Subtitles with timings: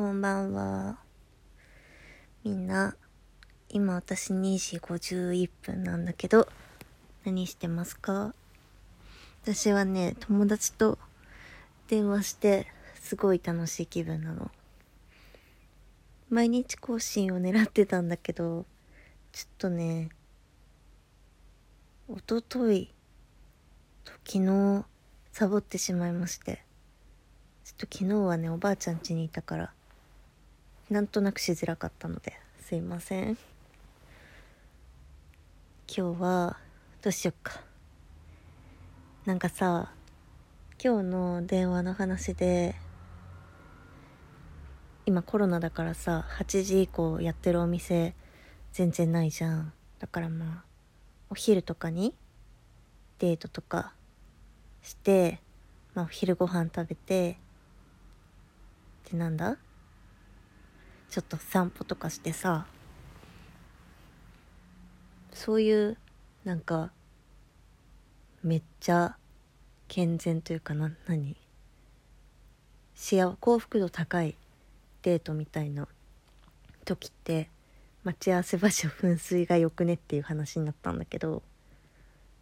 [0.00, 0.96] こんばんは。
[2.42, 2.96] みんな、
[3.68, 6.48] 今私2時51分なんだけど、
[7.26, 8.34] 何してますか？
[9.42, 10.98] 私はね、友達と
[11.88, 12.66] 電話して、
[12.98, 14.50] すごい楽しい気分なの。
[16.30, 18.64] 毎日更新を狙ってたんだけど、
[19.32, 20.08] ちょっとね、
[22.08, 22.90] おととい
[24.04, 24.86] と昨日
[25.32, 26.64] サボってしまいまして、
[27.66, 29.74] ちょっと昨日はね、おばあちゃん家にいたから、
[30.90, 33.38] なんとなくしづらかったので、すいません。
[35.86, 36.56] 今日は、
[37.00, 37.60] どうしよっか。
[39.24, 39.92] なんかさ、
[40.82, 42.74] 今日の電話の話で、
[45.06, 48.16] 今コロナだからさ、8時以降やってるお店
[48.72, 49.72] 全然ないじゃん。
[50.00, 50.64] だからまあ、
[51.30, 52.14] お昼とかに
[53.20, 53.94] デートとか
[54.82, 55.38] して、
[55.94, 57.38] まあお昼ご飯食べて、
[59.08, 59.56] でなんだ？
[61.10, 62.66] ちょっと散歩とかしてさ
[65.32, 65.96] そういう
[66.44, 66.92] なんか
[68.44, 69.16] めっちゃ
[69.88, 71.36] 健全というかな何？
[72.94, 74.36] 幸幸福度高い
[75.02, 75.88] デートみたいな
[76.84, 77.48] 時って
[78.04, 81.42] 待ち合わせ場所噴水がよくねっていう話になったんだけど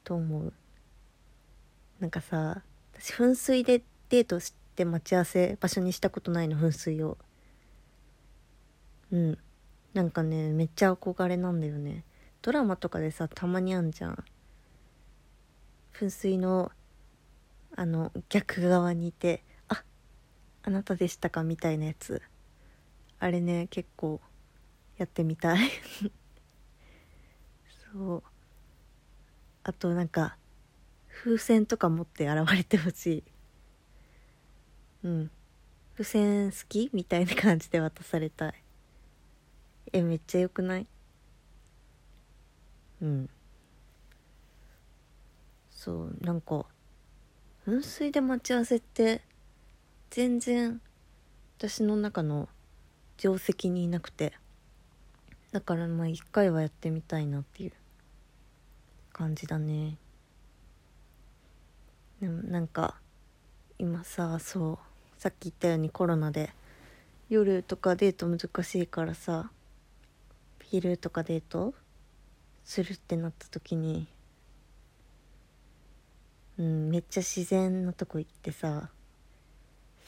[0.04, 0.52] どう思う？
[2.00, 7.16] なんかさ私噴水でデートして待ち合わせ場所にしたことないの噴水を。
[9.12, 9.38] うん。
[9.94, 12.04] なんかねめっちゃ憧れなんだよね。
[12.42, 14.24] ドラマとかでさたまにあんじゃん。
[15.94, 16.70] 噴水の
[17.74, 19.82] あの逆側にいてあ
[20.62, 22.22] あなたでしたかみたいなやつ。
[23.18, 24.20] あれね結構
[24.96, 25.58] やってみたい。
[27.92, 28.22] そう。
[29.64, 30.36] あとなんか
[31.08, 33.24] 風船とか持って現れてほしい。
[35.02, 35.30] うん。
[35.94, 38.67] 風船好きみたいな感じで渡されたい。
[39.92, 40.86] えめっちゃよくない？
[43.02, 43.30] うん。
[45.70, 46.66] そうなんか
[47.66, 49.22] 噴水で待ち合わせって
[50.10, 50.80] 全然
[51.56, 52.48] 私の中の
[53.16, 54.32] 定石にいなくて
[55.52, 57.72] だからまあ一回はやってみたいなっていう
[59.12, 59.96] 感じだね。
[62.20, 62.96] でもなんか
[63.78, 64.78] 今さそう
[65.20, 66.50] さっき言ったようにコロナで
[67.28, 69.50] 夜とかデート難しいからさ
[70.70, 71.74] 昼とかデート
[72.64, 74.06] するってなった時に
[76.58, 78.90] うんめっちゃ自然なとこ行ってさ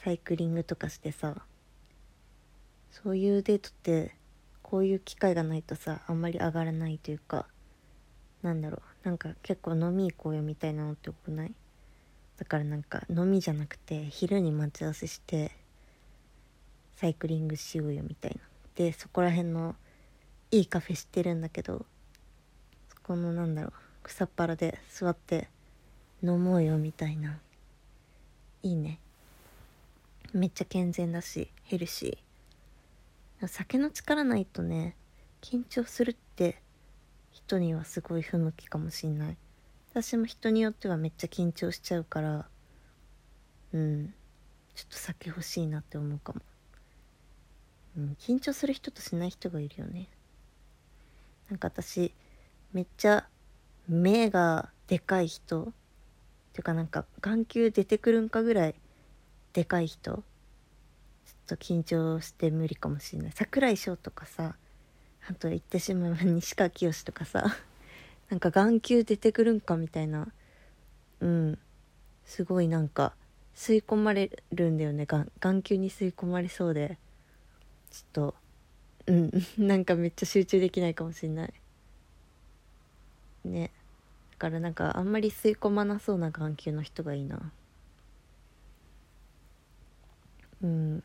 [0.03, 1.35] サイクリングとかしてさ
[2.91, 4.15] そういうデートって
[4.61, 7.47] こういう機会がないとさあんまり上がらないというか
[8.43, 11.53] なんだろうなんか結構飲み行こうよみたいなのって多くない？
[12.37, 15.51] だからなんか飲みじゃなくて昼に待ち合わせして
[16.95, 18.41] サイクリングしようよみたいな。
[18.75, 19.75] でそこら辺の
[20.51, 21.85] いいカフェ知ってるんだけど
[22.89, 23.73] そこのなんだろう
[24.03, 25.47] 草っぱらで座って
[26.23, 27.39] 飲もうよみたいな。
[28.63, 28.99] いいね。
[30.33, 33.47] めっちゃ健全だしヘルシー。
[33.47, 34.95] 酒の力ないとね
[35.41, 36.61] 緊張するって
[37.31, 39.37] 人にはすごい不向きかもしんない。
[39.91, 42.45] 私も人によってはめっちゃ緊張しちゃうから
[43.73, 44.13] うん。
[44.75, 46.41] ちょっと酒欲しいなって思うかも、
[47.97, 50.07] うん、緊張する人としない人がいるよね。
[51.51, 52.13] なんか私
[52.71, 53.27] めっちゃ
[53.89, 55.65] 目がでかい人っ
[56.53, 58.75] ていうかなんか眼球出てくるんかぐらい
[59.51, 60.23] でかい人ちょっ
[61.47, 63.31] と緊張して無理かもしれない。
[63.33, 64.55] 櫻井翔とかさ
[65.29, 67.57] あと言ってしまえば西川きよしとかさ
[68.31, 70.29] なんか眼球出てくるんかみたいな
[71.19, 71.59] うん。
[72.23, 73.13] すごいなんか
[73.53, 75.05] 吸い込まれるんだよね。
[75.05, 76.97] 眼球に吸い込まれそうで。
[77.91, 78.35] ちょっと
[79.07, 79.31] うん。
[79.57, 81.53] なんかめっちゃ集中できないかもしんない。
[83.45, 83.71] ね。
[84.31, 87.51] だからなんかあんまり吸い込まなそうな眼球の人がいいな。
[90.61, 91.03] うん。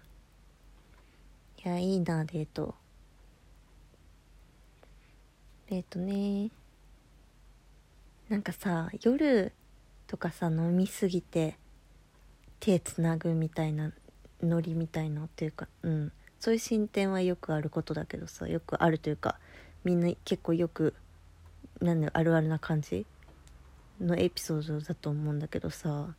[1.64, 2.74] いやいいなデート。
[5.68, 6.50] デートね。
[8.28, 9.52] なんかさ夜
[10.06, 11.56] とかさ飲みすぎて
[12.58, 13.92] 手つなぐみたいな
[14.42, 16.12] ノリみたいなっていうかうん。
[16.46, 19.36] そういう進展はよくあることだけどさよくあるというか
[19.82, 20.94] みんな結構よく
[21.80, 23.04] なんだあるあるな感じ？
[24.00, 26.14] のエピソードだと思うんだけどさ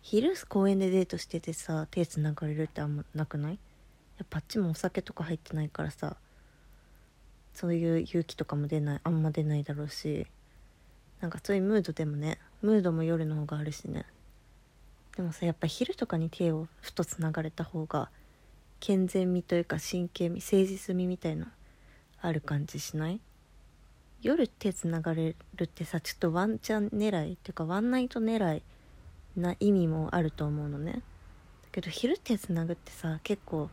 [0.00, 3.58] 昼公園でデートしててさ手つながれるってあんまなくない？
[4.16, 6.16] やっぱあっちもお酒とか入ってないからさ
[7.52, 10.26] そういう勇気とかも出ないあんま出ないだろうし
[11.20, 14.06] なんかそういうムードでもねムードも夜の方があるしね。
[15.18, 18.08] でもさやっぱ昼とかに手をふとつながれた方が
[18.80, 21.52] 健全味というか真剣味誠実味みたいな
[22.20, 23.20] ある感じしない？
[24.22, 28.62] 夜手つながれるってさちょっとワンチャン狙いっていうかワンナイト狙い
[29.36, 30.92] な意味もあると思うのね。
[30.92, 31.00] だ
[31.72, 33.68] けど昼手つなぐってさ結構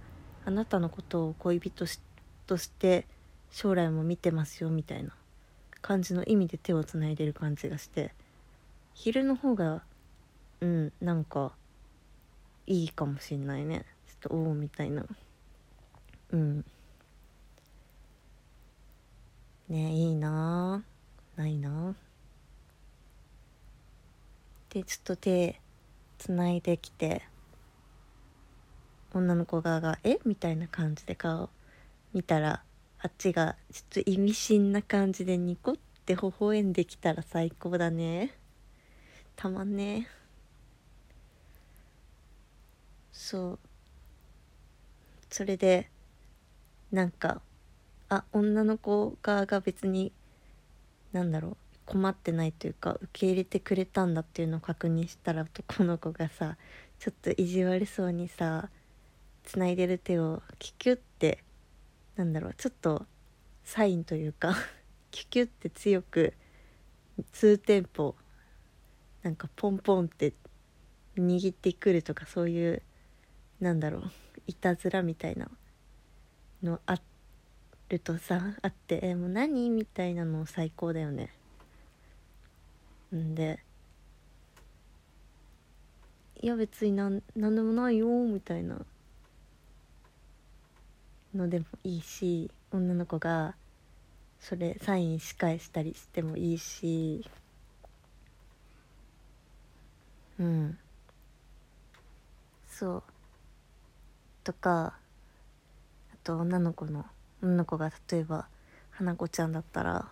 [0.45, 1.85] あなたのことを恋人
[2.45, 3.05] として
[3.51, 5.11] 将来も見てますよみたいな
[5.81, 8.13] 感じの意味で手をつないでる感じがして
[8.93, 9.83] 昼の方が
[10.59, 11.53] うんなんか
[12.67, 13.85] いいかもしんないね。
[14.23, 15.05] とおおみたいな。
[16.31, 16.65] うん。
[19.69, 20.83] ねいいな。
[21.35, 21.95] ないな。
[24.69, 25.59] でちょっと手
[26.17, 27.21] つないできて
[29.13, 30.17] 女の子側が「え？
[30.25, 31.49] みたいな感じで顔
[32.13, 32.63] 見たら
[32.99, 38.35] あっちがちょっと意味深な感じでニコって微笑んできたら最高だね。
[39.35, 40.07] たまんね。
[43.11, 43.59] そう。
[45.33, 45.89] それで
[46.91, 47.41] なんか
[48.07, 50.11] あ女の子側が別に
[51.11, 51.57] なんだろう
[51.87, 56.55] 困ってないというか受け入れてくれたんだっていうのを確認したら男の子がさ
[56.99, 58.69] ちょっと意地悪そうにさ
[59.43, 61.43] つないでる手をキュキュって
[62.15, 63.07] なんだろうちょっと
[63.63, 64.53] サインというか
[65.09, 66.35] キュキュって強く
[67.31, 68.15] 数店舗
[69.23, 70.33] なんかポンポンって
[71.17, 72.83] 握ってくるとかそういう
[73.59, 74.11] なんだろう
[74.47, 75.49] いたずらみたいな
[76.61, 76.99] のあ
[77.89, 81.29] るとさあってえもう何みたいなの最高だよね。
[83.13, 83.59] んで
[86.41, 88.85] いや別になん何でもないよみたいな
[91.33, 93.55] のでもいいし女の子が
[94.39, 97.23] それサインし返したりしてもいいし。
[100.37, 100.77] うん。
[102.67, 103.12] そう。
[104.43, 104.93] とか
[106.13, 107.05] あと女の子の
[107.41, 108.47] 女の子が例えば
[108.91, 110.07] 花子ちゃんだったら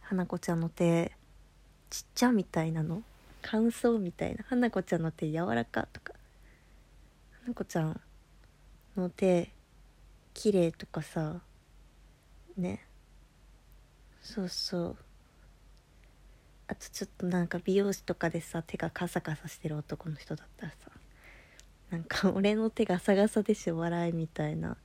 [0.00, 1.12] 花子ちゃんの手
[1.90, 3.02] ちっちゃみたいなの？
[3.42, 4.44] 乾燥みたいな？
[4.48, 6.12] 花子ちゃんの手柔らかとか。
[7.42, 8.00] 花子ちゃん
[8.96, 9.50] の手
[10.34, 11.40] 綺麗とかさ
[12.56, 12.84] ね。
[14.20, 14.96] そうそう。
[16.66, 20.90] あとちょっとなんか美容師とかでさ手がカサカサしてる男の人だったらさ。
[21.90, 24.76] なんか 俺の手ガサガサでしょ笑いみたいな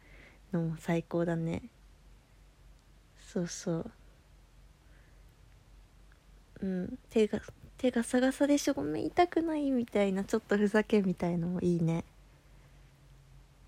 [0.52, 1.64] のも最高だね。
[3.20, 3.92] そうそう。
[6.62, 7.00] うん。
[7.10, 7.42] 手が
[7.78, 12.06] 手がサガサでしょごめん痛くないみたいなちょっとふざけみたいのもいいね。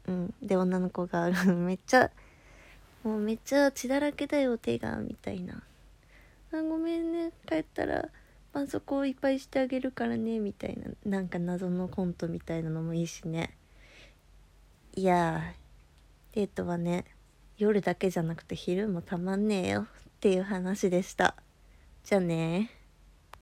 [0.07, 0.33] うん。
[0.41, 2.11] で女の子が めっちゃ
[3.03, 4.97] もうめっちゃ血だらけだよ手が。
[4.97, 5.63] みたいな。
[6.51, 7.33] あごめんね。
[7.45, 8.09] 帰ったら
[8.55, 13.53] 晩そこをいっぱいしてあげるからねみたいななんか謎のコントみたいなのもいいしね。
[14.95, 15.53] いや
[16.31, 17.03] デートはね
[17.57, 19.85] 夜だけじゃなくて昼もたまんねえよっ
[20.21, 21.35] ていう話でした。
[22.05, 22.69] じゃあね